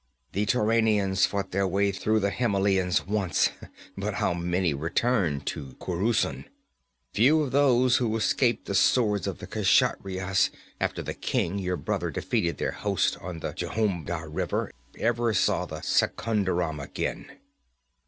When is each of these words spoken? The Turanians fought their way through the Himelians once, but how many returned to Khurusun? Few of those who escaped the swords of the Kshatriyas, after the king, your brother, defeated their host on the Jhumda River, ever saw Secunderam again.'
The 0.31 0.47
Turanians 0.47 1.27
fought 1.27 1.51
their 1.51 1.67
way 1.67 1.91
through 1.91 2.21
the 2.21 2.31
Himelians 2.31 3.05
once, 3.05 3.51
but 3.95 4.15
how 4.15 4.33
many 4.33 4.73
returned 4.73 5.45
to 5.53 5.75
Khurusun? 5.79 6.45
Few 7.13 7.39
of 7.43 7.51
those 7.51 7.97
who 7.97 8.17
escaped 8.17 8.65
the 8.65 8.73
swords 8.73 9.27
of 9.27 9.37
the 9.37 9.45
Kshatriyas, 9.45 10.49
after 10.79 11.03
the 11.03 11.13
king, 11.13 11.59
your 11.59 11.77
brother, 11.77 12.09
defeated 12.09 12.57
their 12.57 12.71
host 12.71 13.15
on 13.21 13.41
the 13.41 13.53
Jhumda 13.53 14.25
River, 14.27 14.71
ever 14.97 15.35
saw 15.35 15.67
Secunderam 15.67 16.79
again.' 16.79 17.33